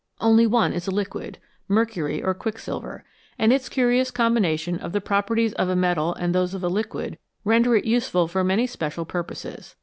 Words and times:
Only 0.19 0.47
one 0.47 0.73
is 0.73 0.87
a 0.87 0.91
liquid 0.91 1.37
mercury 1.67 2.23
or 2.23 2.33
quicksilver 2.33 3.03
and 3.37 3.53
its 3.53 3.69
curious 3.69 4.09
combination 4.09 4.79
of 4.79 4.93
the 4.93 4.99
properties 4.99 5.53
of 5.53 5.69
a 5.69 5.75
metal 5.75 6.15
and 6.15 6.33
those 6.33 6.55
of 6.55 6.63
a 6.63 6.69
liquid 6.69 7.19
render 7.45 7.75
it 7.75 7.85
useful 7.85 8.27
for 8.27 8.43
many 8.43 8.65
special 8.65 9.05
purposes. 9.05 9.75